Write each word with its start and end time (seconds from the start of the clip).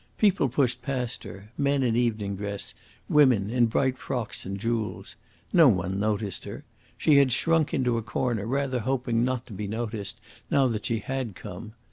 People 0.17 0.49
pushed 0.49 0.81
past 0.81 1.25
her 1.25 1.51
men 1.59 1.83
in 1.83 1.95
evening 1.95 2.35
dress, 2.35 2.73
women 3.07 3.51
in 3.51 3.67
bright 3.67 3.99
frocks 3.99 4.47
and 4.47 4.57
jewels. 4.59 5.15
No 5.53 5.69
one 5.69 5.99
noticed 5.99 6.43
her. 6.45 6.63
She 6.97 7.17
had 7.17 7.31
shrunk 7.31 7.71
into 7.71 7.99
a 7.99 8.01
corner, 8.01 8.47
rather 8.47 8.79
hoping 8.79 9.23
not 9.23 9.45
to 9.45 9.53
be 9.53 9.67
noticed, 9.67 10.19
now 10.49 10.65
that 10.69 10.87
she 10.87 11.01
had 11.01 11.35
come. 11.35 11.73